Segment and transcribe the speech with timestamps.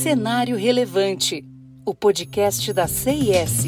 [0.00, 1.44] Cenário Relevante,
[1.84, 3.66] o podcast da CIS.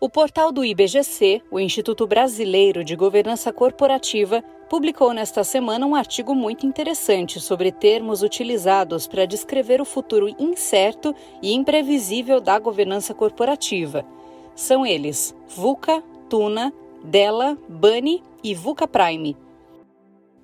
[0.00, 6.32] O portal do IBGC, o Instituto Brasileiro de Governança Corporativa, publicou nesta semana um artigo
[6.32, 11.12] muito interessante sobre termos utilizados para descrever o futuro incerto
[11.42, 14.06] e imprevisível da governança corporativa.
[14.54, 16.72] São eles VUCA, TUNA,
[17.02, 19.36] DELA, BANI e VUCA Prime.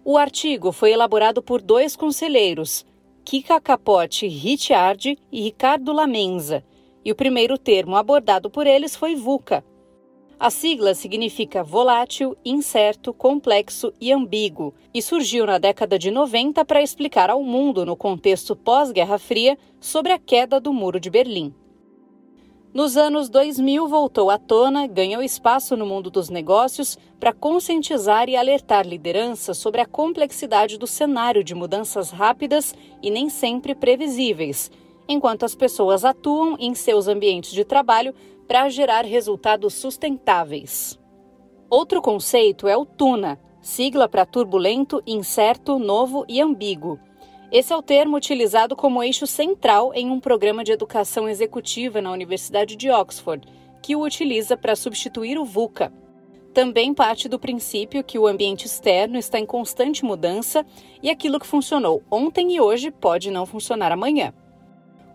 [0.05, 2.85] O artigo foi elaborado por dois conselheiros,
[3.25, 6.65] Kika Capote Ricciardi e Ricardo Lamenza,
[7.05, 9.65] e o primeiro termo abordado por eles foi VUCA,
[10.39, 16.83] a sigla significa volátil, incerto, complexo e ambíguo e surgiu na década de 90 para
[16.83, 21.55] explicar ao mundo, no contexto pós-Guerra Fria, sobre a queda do Muro de Berlim.
[22.77, 28.37] Nos anos 2000, voltou à tona, ganhou espaço no mundo dos negócios para conscientizar e
[28.37, 34.71] alertar lideranças sobre a complexidade do cenário de mudanças rápidas e nem sempre previsíveis,
[35.09, 38.15] enquanto as pessoas atuam em seus ambientes de trabalho
[38.47, 40.99] para gerar resultados sustentáveis.
[41.71, 47.01] Outro conceito é o TUNA, sigla para turbulento, incerto, novo e ambíguo.
[47.51, 52.11] Esse é o termo utilizado como eixo central em um programa de educação executiva na
[52.11, 53.47] Universidade de Oxford,
[53.81, 55.93] que o utiliza para substituir o VUCA.
[56.53, 60.67] Também parte do princípio que o ambiente externo está em constante mudança
[61.01, 64.35] e aquilo que funcionou ontem e hoje pode não funcionar amanhã.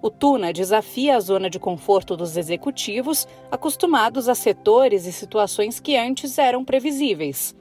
[0.01, 5.97] O Tuna desafia a zona de conforto dos executivos, acostumados a setores e situações que
[5.97, 7.53] antes eram previsíveis.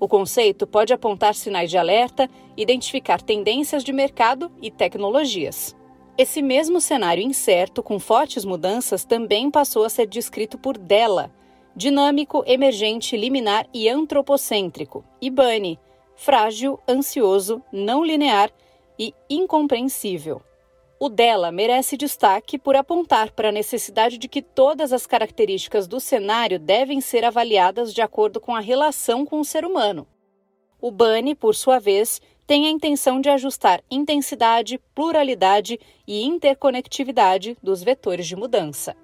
[0.00, 5.76] O conceito pode apontar sinais de alerta, identificar tendências de mercado e tecnologias.
[6.16, 11.30] Esse mesmo cenário incerto, com fortes mudanças, também passou a ser descrito por Della,
[11.76, 15.78] dinâmico, emergente, liminar e antropocêntrico, e Bunny,
[16.16, 18.50] frágil, ansioso, não linear
[18.98, 20.42] e incompreensível.
[21.02, 25.98] O dela merece destaque por apontar para a necessidade de que todas as características do
[25.98, 30.06] cenário devem ser avaliadas de acordo com a relação com o ser humano.
[30.78, 37.82] O Bunny, por sua vez, tem a intenção de ajustar intensidade, pluralidade e interconectividade dos
[37.82, 38.94] vetores de mudança.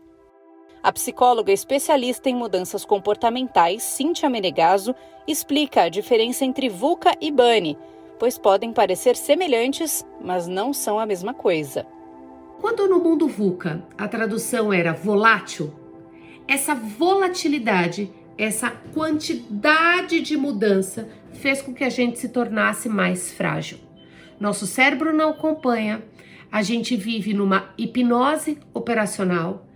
[0.82, 4.94] A psicóloga especialista em mudanças comportamentais, Cíntia Menegaso,
[5.26, 7.78] explica a diferença entre VUCA e Bunny
[8.18, 11.86] pois podem parecer semelhantes, mas não são a mesma coisa.
[12.60, 15.72] Quando no mundo VUCA a tradução era volátil,
[16.48, 23.78] essa volatilidade, essa quantidade de mudança fez com que a gente se tornasse mais frágil.
[24.40, 26.02] Nosso cérebro não acompanha,
[26.50, 29.66] a gente vive numa hipnose operacional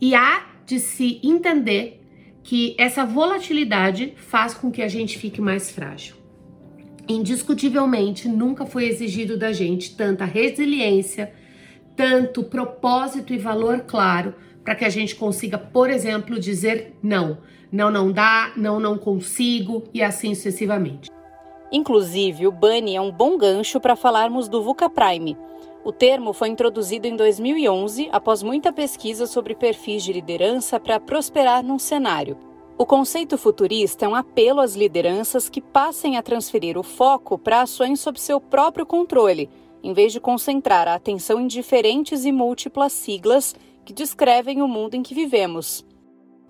[0.00, 2.00] e há de se entender
[2.42, 6.23] que essa volatilidade faz com que a gente fique mais frágil
[7.08, 11.32] indiscutivelmente nunca foi exigido da gente tanta resiliência,
[11.96, 14.34] tanto propósito e valor claro
[14.64, 17.38] para que a gente consiga, por exemplo, dizer não.
[17.70, 21.10] Não, não dá, não, não consigo e assim sucessivamente.
[21.72, 25.36] Inclusive, o Bunny é um bom gancho para falarmos do VUCA Prime.
[25.84, 31.62] O termo foi introduzido em 2011 após muita pesquisa sobre perfis de liderança para prosperar
[31.62, 32.38] num cenário.
[32.76, 37.62] O conceito futurista é um apelo às lideranças que passem a transferir o foco para
[37.62, 39.48] ações sob seu próprio controle,
[39.80, 43.54] em vez de concentrar a atenção em diferentes e múltiplas siglas
[43.84, 45.86] que descrevem o mundo em que vivemos.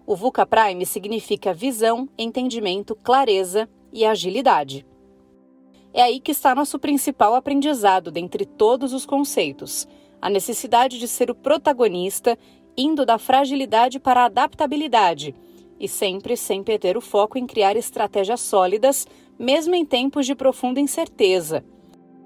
[0.07, 4.87] O VUCA Prime significa visão, entendimento, clareza e agilidade.
[5.93, 9.87] É aí que está nosso principal aprendizado dentre todos os conceitos:
[10.23, 12.39] a necessidade de ser o protagonista,
[12.79, 15.35] indo da fragilidade para a adaptabilidade
[15.79, 19.07] e sempre sem perder o foco em criar estratégias sólidas,
[19.39, 21.65] mesmo em tempos de profunda incerteza.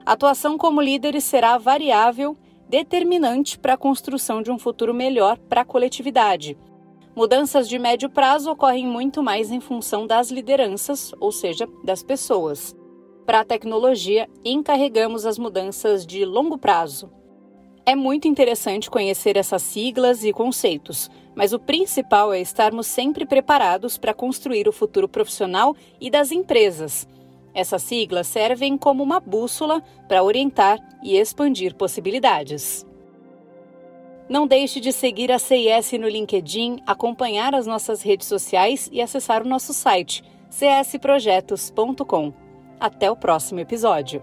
[0.04, 2.36] Atuação como líderes será variável,
[2.68, 6.56] determinante para a construção de um futuro melhor para a coletividade.
[7.16, 12.76] Mudanças de médio prazo ocorrem muito mais em função das lideranças, ou seja, das pessoas.
[13.26, 17.10] Para a tecnologia, encarregamos as mudanças de longo prazo,
[17.88, 23.96] é muito interessante conhecer essas siglas e conceitos, mas o principal é estarmos sempre preparados
[23.96, 27.08] para construir o futuro profissional e das empresas.
[27.54, 32.86] Essas siglas servem como uma bússola para orientar e expandir possibilidades.
[34.28, 39.42] Não deixe de seguir a CIS no LinkedIn, acompanhar as nossas redes sociais e acessar
[39.42, 42.34] o nosso site csprojetos.com.
[42.78, 44.22] Até o próximo episódio.